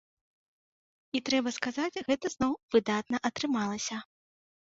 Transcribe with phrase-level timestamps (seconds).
[1.17, 3.97] І трэба сказаць, гэта зноў выдатна атрымалася.